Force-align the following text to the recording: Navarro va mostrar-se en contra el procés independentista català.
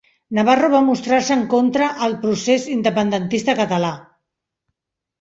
Navarro 0.37 0.69
va 0.75 0.79
mostrar-se 0.87 1.35
en 1.41 1.43
contra 1.51 1.91
el 2.07 2.17
procés 2.25 2.67
independentista 2.79 3.59
català. 3.65 3.97